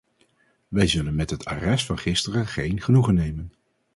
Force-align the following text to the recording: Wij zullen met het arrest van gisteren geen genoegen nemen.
Wij 0.67 0.87
zullen 0.87 1.15
met 1.15 1.29
het 1.29 1.45
arrest 1.45 1.85
van 1.85 1.97
gisteren 1.97 2.47
geen 2.47 2.81
genoegen 2.81 3.13
nemen. 3.13 3.51